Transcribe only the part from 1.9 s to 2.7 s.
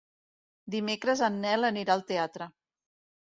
al teatre.